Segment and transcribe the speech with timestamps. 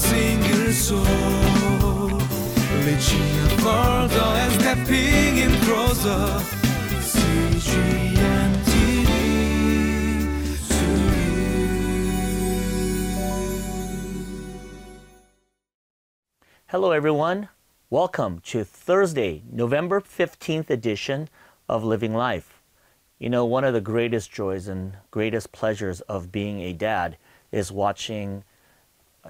[0.00, 1.04] single soul,
[3.60, 6.40] further and stepping in closer.
[16.68, 17.48] Hello, everyone.
[17.90, 21.28] Welcome to Thursday, November 15th edition
[21.68, 22.62] of Living Life.
[23.18, 27.18] You know, one of the greatest joys and greatest pleasures of being a dad
[27.52, 28.44] is watching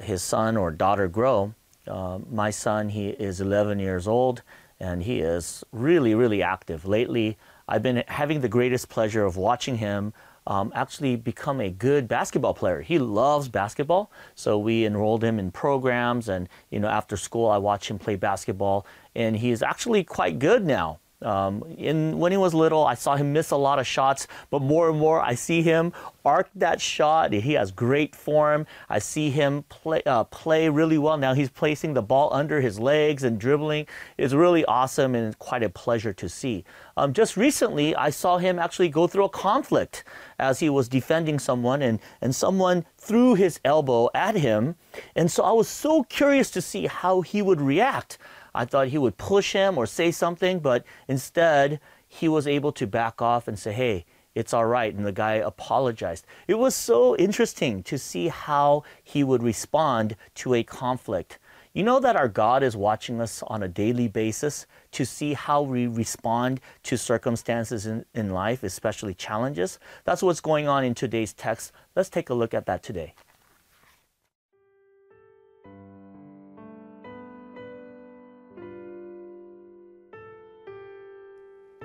[0.00, 1.54] his son or daughter grow.
[1.86, 4.42] Uh, my son, he is 11 years old
[4.78, 6.86] and he is really, really active.
[6.86, 7.36] Lately,
[7.68, 10.12] I've been having the greatest pleasure of watching him
[10.46, 12.80] um, actually become a good basketball player.
[12.80, 17.58] He loves basketball, so we enrolled him in programs, and you know after school I
[17.58, 20.98] watch him play basketball, and he is actually quite good now.
[21.22, 24.62] Um, in when he was little, I saw him miss a lot of shots, but
[24.62, 25.92] more and more I see him
[26.24, 27.32] arc that shot.
[27.32, 28.66] He has great form.
[28.88, 31.16] I see him play uh, play really well.
[31.18, 33.86] Now he's placing the ball under his legs and dribbling.
[34.16, 36.64] It's really awesome and quite a pleasure to see.
[36.96, 40.04] Um, just recently, I saw him actually go through a conflict
[40.38, 44.76] as he was defending someone, and and someone threw his elbow at him,
[45.14, 48.18] and so I was so curious to see how he would react.
[48.54, 52.86] I thought he would push him or say something, but instead he was able to
[52.86, 54.94] back off and say, hey, it's all right.
[54.94, 56.24] And the guy apologized.
[56.46, 61.38] It was so interesting to see how he would respond to a conflict.
[61.72, 65.62] You know that our God is watching us on a daily basis to see how
[65.62, 69.78] we respond to circumstances in, in life, especially challenges.
[70.04, 71.70] That's what's going on in today's text.
[71.94, 73.14] Let's take a look at that today.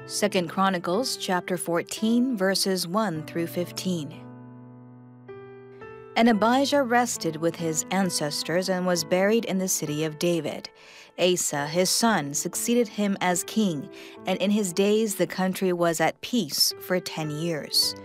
[0.08, 4.14] Second Chronicles chapter 14 verses 1 through 15.
[6.16, 10.70] And Abijah rested with his ancestors and was buried in the city of David.
[11.17, 13.89] Asa, his son, succeeded him as king,
[14.28, 17.95] and in his days the country was at peace for ten years.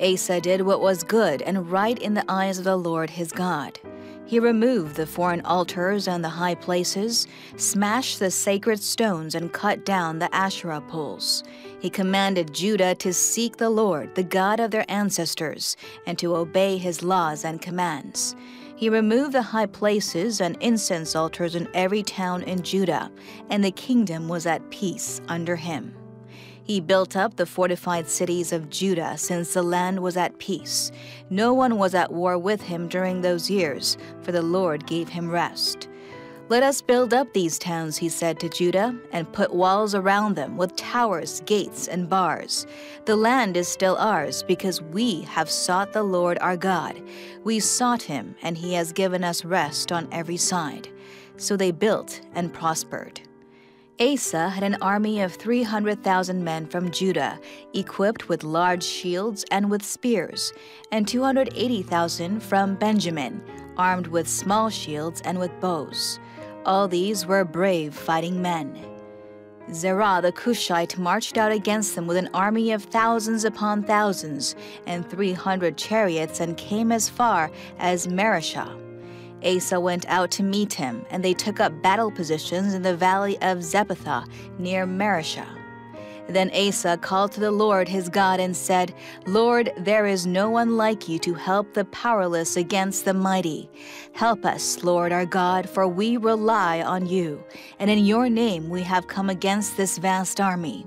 [0.00, 3.80] Asa did what was good and right in the eyes of the Lord his God.
[4.24, 9.84] He removed the foreign altars and the high places, smashed the sacred stones, and cut
[9.84, 11.42] down the Asherah poles.
[11.80, 16.78] He commanded Judah to seek the Lord, the God of their ancestors, and to obey
[16.78, 18.34] his laws and commands.
[18.76, 23.10] He removed the high places and incense altars in every town in Judah,
[23.50, 25.94] and the kingdom was at peace under him.
[26.64, 30.92] He built up the fortified cities of Judah since the land was at peace.
[31.28, 35.30] No one was at war with him during those years, for the Lord gave him
[35.30, 35.88] rest.
[36.48, 40.56] Let us build up these towns, he said to Judah, and put walls around them
[40.56, 42.66] with towers, gates, and bars.
[43.06, 47.00] The land is still ours because we have sought the Lord our God.
[47.42, 50.88] We sought him, and he has given us rest on every side.
[51.38, 53.22] So they built and prospered.
[54.00, 57.38] Asa had an army of 300,000 men from Judah,
[57.74, 60.52] equipped with large shields and with spears,
[60.90, 63.42] and 280,000 from Benjamin,
[63.76, 66.18] armed with small shields and with bows.
[66.64, 68.82] All these were brave fighting men.
[69.72, 75.08] Zerah the Cushite marched out against them with an army of thousands upon thousands and
[75.08, 78.91] 300 chariots and came as far as Mareshah.
[79.44, 83.36] Asa went out to meet him, and they took up battle positions in the valley
[83.42, 84.26] of Zephathah
[84.58, 85.58] near Mareshah.
[86.28, 88.94] Then Asa called to the Lord his God and said,
[89.26, 93.68] Lord, there is no one like you to help the powerless against the mighty.
[94.12, 97.42] Help us, Lord our God, for we rely on you,
[97.78, 100.86] and in your name we have come against this vast army.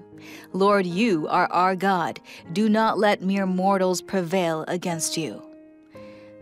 [0.54, 2.20] Lord, you are our God.
[2.54, 5.44] Do not let mere mortals prevail against you.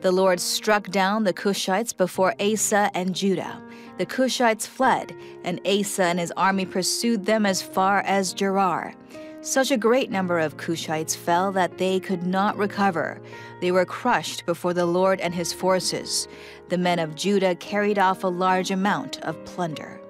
[0.03, 3.63] The Lord struck down the Cushites before Asa and Judah.
[3.97, 5.15] The Cushites fled,
[5.45, 8.95] and Asa and his army pursued them as far as Gerar.
[9.39, 13.21] Such a great number of Cushites fell that they could not recover.
[13.61, 16.27] They were crushed before the Lord and his forces.
[16.67, 20.01] The men of Judah carried off a large amount of plunder.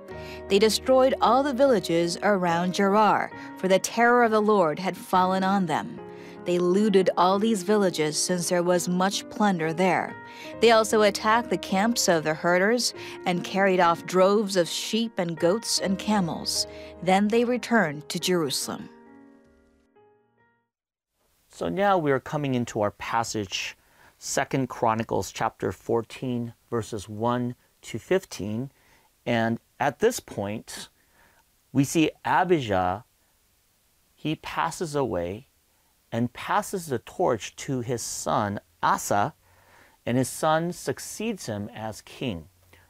[0.50, 5.44] They destroyed all the villages around Gerar, for the terror of the Lord had fallen
[5.44, 6.00] on them.
[6.45, 10.16] They looted all these villages since there was much plunder there.
[10.60, 12.94] They also attacked the camps of the herders
[13.25, 16.68] and carried off droves of sheep and goats and camels.
[17.01, 18.90] Then they returned to Jerusalem.
[21.50, 23.78] So now we are coming into our passage,
[24.18, 28.72] Second Chronicles chapter 14, verses 1 to 15.
[29.25, 30.89] And at this point,
[31.72, 33.06] we see Abijah,
[34.16, 35.48] he passes away
[36.13, 39.33] and passes the torch to his son Asa,
[40.06, 42.48] and his son succeeds him as king.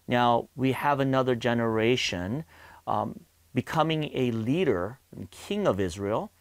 [0.07, 2.43] Now we have another generation
[2.85, 3.21] um,
[3.53, 6.31] becoming a leader and king of Israel,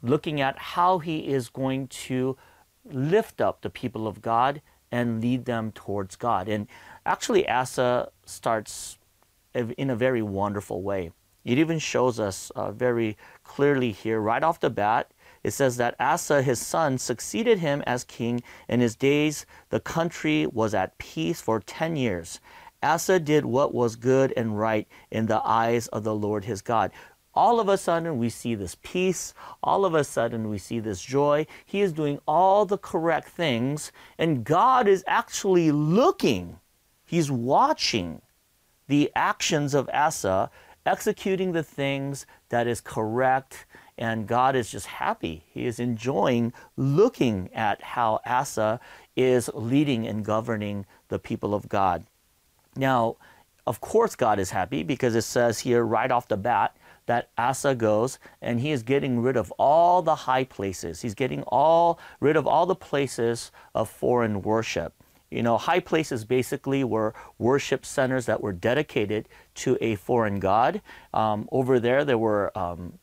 [0.00, 2.36] looking at how he is going to
[2.84, 4.62] lift up the people of God
[4.92, 6.48] and lead them towards God.
[6.48, 6.68] And
[7.04, 8.98] actually, Asa starts
[9.54, 11.10] in a very wonderful way.
[11.44, 15.10] It even shows us uh, very clearly here, right off the bat.
[15.46, 18.42] It says that Asa, his son, succeeded him as king.
[18.68, 22.40] In his days, the country was at peace for 10 years.
[22.82, 26.90] Asa did what was good and right in the eyes of the Lord his God.
[27.32, 29.34] All of a sudden, we see this peace.
[29.62, 31.46] All of a sudden, we see this joy.
[31.64, 36.58] He is doing all the correct things, and God is actually looking.
[37.04, 38.20] He's watching
[38.88, 40.50] the actions of Asa,
[40.84, 43.64] executing the things that is correct,
[43.98, 45.44] and God is just happy.
[45.50, 48.80] He is enjoying looking at how Asa
[49.16, 52.04] is leading and governing the people of God.
[52.76, 53.16] Now,
[53.66, 56.76] of course, God is happy because it says here right off the bat
[57.06, 61.00] that Asa goes and he is getting rid of all the high places.
[61.00, 64.92] He's getting all rid of all the places of foreign worship.
[65.30, 70.80] You know, high places basically were worship centers that were dedicated to a foreign god.
[71.12, 72.98] Um, over there, there were um,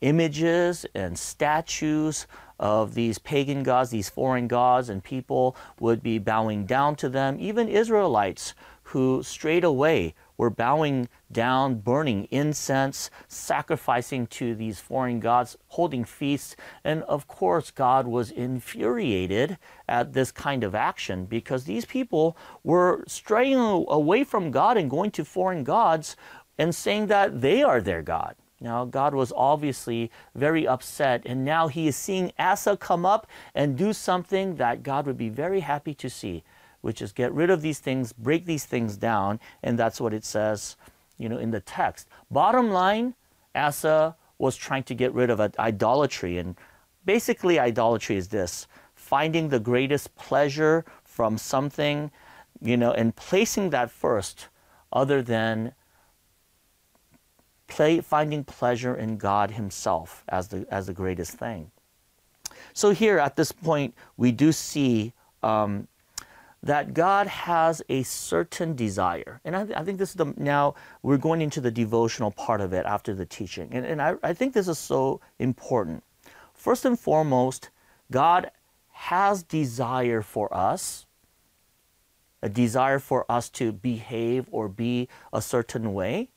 [0.00, 2.26] images and statues
[2.58, 7.36] of these pagan gods, these foreign gods, and people would be bowing down to them.
[7.38, 8.54] Even Israelites
[8.90, 16.54] who strayed away were bowing down, burning incense, sacrificing to these foreign gods, holding feasts.
[16.84, 19.58] And of course, God was infuriated
[19.88, 25.10] at this kind of action because these people were straying away from God and going
[25.12, 26.16] to foreign gods
[26.56, 28.36] and saying that they are their God.
[28.60, 33.76] Now, God was obviously very upset, and now he is seeing Asa come up and
[33.76, 36.42] do something that God would be very happy to see
[36.86, 40.24] which is get rid of these things, break these things down, and that's what it
[40.24, 40.76] says,
[41.18, 42.06] you know, in the text.
[42.30, 43.14] Bottom line,
[43.56, 46.54] Asa was trying to get rid of idolatry, and
[47.04, 52.12] basically idolatry is this: finding the greatest pleasure from something,
[52.60, 54.46] you know, and placing that first,
[54.92, 55.74] other than
[57.66, 61.70] play, finding pleasure in God Himself as the as the greatest thing.
[62.72, 65.88] So here at this point, we do see um,
[66.62, 69.40] that God has a certain desire.
[69.44, 72.72] And I, I, think this is the, now we're going into the devotional part of
[72.72, 73.68] it after the teaching.
[73.72, 76.02] And, and I, I think this is so important.
[76.54, 77.70] First and foremost,
[78.10, 78.50] God
[78.90, 81.06] has desire for us,
[82.42, 86.30] a desire for us to behave or be a certain way,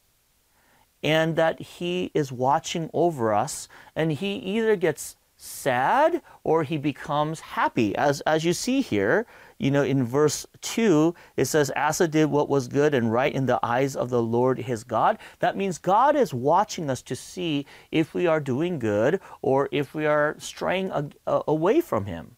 [1.03, 7.39] and that He is watching over us, and He either gets sad or he becomes
[7.39, 7.95] happy.
[7.95, 9.25] As, as you see here,
[9.57, 13.45] you know, in verse 2, it says, Asa did what was good and right in
[13.45, 15.17] the eyes of the Lord his God.
[15.39, 19.95] That means God is watching us to see if we are doing good or if
[19.95, 22.35] we are straying a, a, away from him.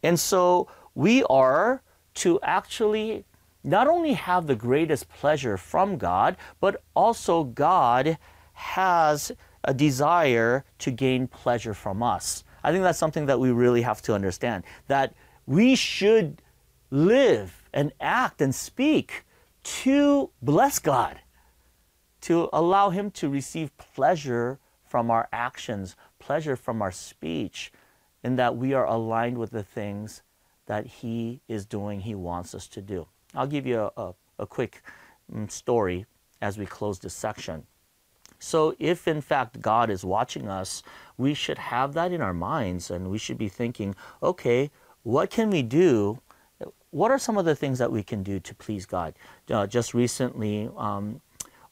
[0.00, 1.82] And so we are
[2.14, 3.24] to actually
[3.64, 8.18] not only have the greatest pleasure from God, but also God
[8.52, 9.32] has
[9.64, 12.44] a desire to gain pleasure from us.
[12.62, 15.14] I think that's something that we really have to understand that
[15.46, 16.42] we should
[16.90, 19.24] live and act and speak
[19.62, 21.20] to bless God,
[22.22, 27.70] to allow Him to receive pleasure from our actions, pleasure from our speech,
[28.24, 30.22] in that we are aligned with the things
[30.66, 33.06] that He is doing, He wants us to do.
[33.34, 34.82] I'll give you a, a, a quick
[35.34, 36.06] um, story
[36.40, 37.64] as we close this section.
[38.38, 40.82] So, if in fact God is watching us,
[41.16, 44.70] we should have that in our minds and we should be thinking, okay,
[45.02, 46.20] what can we do?
[46.90, 49.14] What are some of the things that we can do to please God?
[49.50, 51.20] Uh, just recently, um,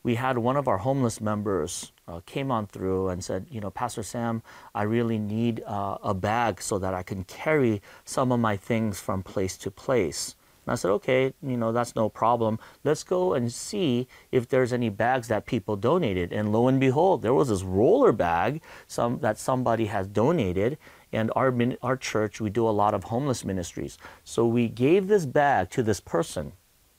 [0.02, 3.70] we had one of our homeless members uh, came on through and said, you know,
[3.70, 4.42] Pastor Sam,
[4.74, 9.00] I really need uh, a bag so that I can carry some of my things
[9.00, 10.36] from place to place.
[10.66, 12.58] And I said, okay, you know, that's no problem.
[12.82, 16.32] Let's go and see if there's any bags that people donated.
[16.32, 20.76] And lo and behold, there was this roller bag some, that somebody has donated.
[21.12, 23.96] And our, our church, we do a lot of homeless ministries.
[24.24, 26.52] So we gave this bag to this person.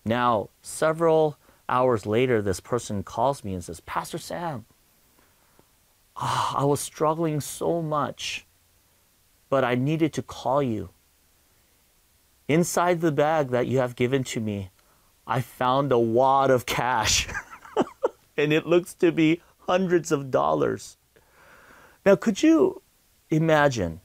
[0.05, 4.65] Now, several hours later, this person calls me and says, Pastor Sam,
[6.15, 8.47] oh, I was struggling so much,
[9.49, 10.89] but I needed to call you
[12.47, 14.69] Inside the bag that you have given to me,
[15.25, 17.27] I found a wad of cash.
[18.37, 20.95] and it looks to be hundreds of dollars.
[22.05, 22.81] Now, could you
[23.29, 23.99] imagine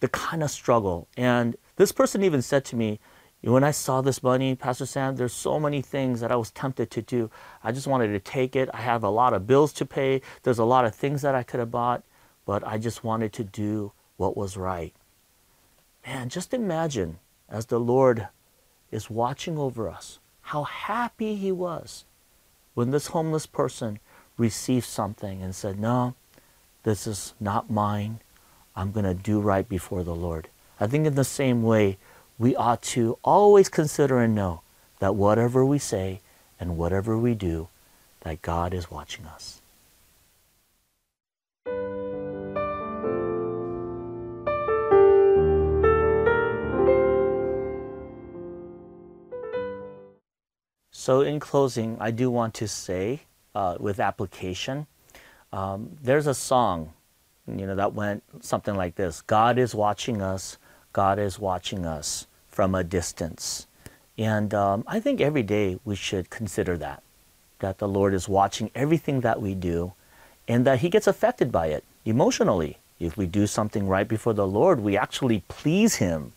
[0.00, 1.08] the kind of struggle?
[1.14, 3.00] And this person even said to me,
[3.42, 6.90] When I saw this money, Pastor Sam, there's so many things that I was tempted
[6.92, 7.30] to do.
[7.62, 8.70] I just wanted to take it.
[8.72, 10.22] I have a lot of bills to pay.
[10.42, 12.02] There's a lot of things that I could have bought,
[12.46, 14.94] but I just wanted to do what was right.
[16.06, 17.18] Man, just imagine
[17.52, 18.28] as the Lord
[18.90, 22.04] is watching over us, how happy He was
[22.74, 24.00] when this homeless person
[24.36, 26.14] received something and said, No,
[26.82, 28.20] this is not mine.
[28.74, 30.48] I'm going to do right before the Lord.
[30.80, 31.98] I think in the same way,
[32.38, 34.62] we ought to always consider and know
[34.98, 36.20] that whatever we say
[36.58, 37.68] and whatever we do,
[38.22, 39.61] that God is watching us.
[51.02, 53.22] So, in closing, I do want to say
[53.56, 54.86] uh, with application,
[55.52, 56.92] um, there's a song,
[57.48, 60.58] you know, that went something like this God is watching us,
[60.92, 63.66] God is watching us from a distance.
[64.16, 67.02] And um, I think every day we should consider that,
[67.58, 69.94] that the Lord is watching everything that we do
[70.46, 72.78] and that He gets affected by it emotionally.
[73.00, 76.34] If we do something right before the Lord, we actually please Him.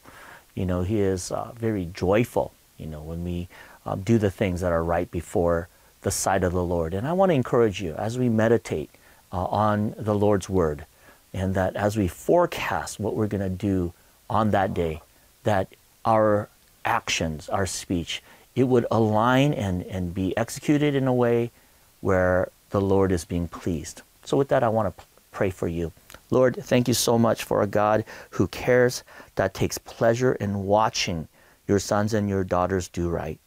[0.55, 3.48] You know, He is uh, very joyful, you know, when we
[3.86, 5.68] um, do the things that are right before
[6.01, 6.94] the sight of the Lord.
[6.94, 8.89] And I want to encourage you as we meditate
[9.32, 10.86] uh, on the Lord's Word
[11.34, 13.94] and that as we forecast what we're going to do
[14.30, 15.01] on that day,
[15.44, 15.68] that
[16.06, 16.48] our
[16.86, 18.24] actions, our speech,
[18.56, 21.51] it would align and, and be executed in a way
[22.00, 24.01] where the Lord is being pleased.
[24.24, 25.92] So, with that, I want to pray for you.
[26.32, 29.04] Lord, thank you so much for a God who cares,
[29.36, 31.27] that takes pleasure in watching
[31.68, 33.39] your sons and your daughters do right,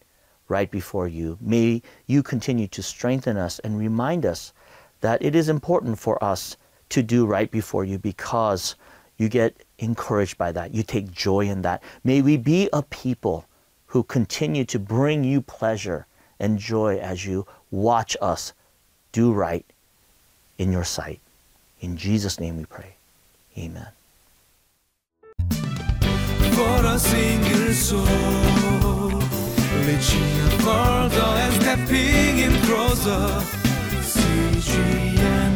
[0.48, 1.38] right before you.
[1.40, 4.52] May you continue to strengthen us and remind us
[5.00, 6.56] that it is important for us
[6.90, 8.74] to do right before you because
[9.18, 10.74] you get encouraged by that.
[10.74, 11.82] You take joy in that.
[12.04, 13.44] May we be a people
[13.86, 16.06] who continue to bring you pleasure
[16.38, 18.52] and joy as you watch us
[19.12, 19.66] do right
[20.58, 21.20] in your sight.
[21.80, 22.94] In Jesus' name we pray.
[23.56, 23.88] Amen.
[29.88, 33.42] A single further and stepping in closer.
[34.02, 35.47] CG